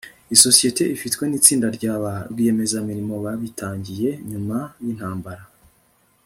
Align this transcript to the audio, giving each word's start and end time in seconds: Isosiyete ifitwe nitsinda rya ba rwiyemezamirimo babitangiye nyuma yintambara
Isosiyete 0.35 0.83
ifitwe 0.95 1.23
nitsinda 1.27 1.67
rya 1.77 1.93
ba 2.03 2.13
rwiyemezamirimo 2.31 3.15
babitangiye 3.25 4.09
nyuma 4.29 4.57
yintambara 4.83 5.43